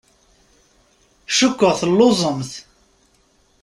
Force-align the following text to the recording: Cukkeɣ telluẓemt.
Cukkeɣ 1.37 1.73
telluẓemt. 1.79 2.51